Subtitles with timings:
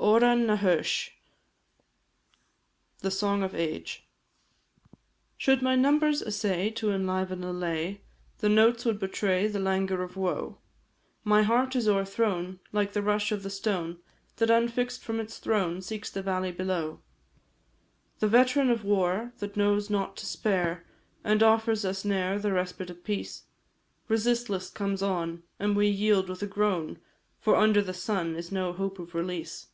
[0.00, 1.10] ORAN NA H AOIS,
[3.00, 4.06] THE SONG OF AGE.
[5.36, 8.02] Should my numbers essay to enliven a lay,
[8.38, 10.58] The notes would betray the languor of woe;
[11.24, 13.98] My heart is o'erthrown, like the rush of the stone
[14.36, 17.00] That, unfix'd from its throne, seeks the valley below.
[18.20, 20.86] The veteran of war, that knows not to spare,
[21.24, 23.44] And offers us ne'er the respite of peace,
[24.08, 26.98] Resistless comes on, and we yield with a groan,
[27.40, 29.68] For under the sun is no hope of release.